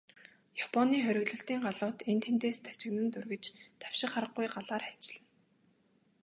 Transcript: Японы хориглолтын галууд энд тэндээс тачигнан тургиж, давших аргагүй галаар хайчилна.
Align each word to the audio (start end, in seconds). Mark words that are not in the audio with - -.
Японы 0.65 0.95
хориглолтын 1.05 1.59
галууд 1.67 1.97
энд 2.11 2.23
тэндээс 2.25 2.59
тачигнан 2.67 3.09
тургиж, 3.15 3.45
давших 3.81 4.11
аргагүй 4.19 4.47
галаар 4.55 4.83
хайчилна. 4.87 5.23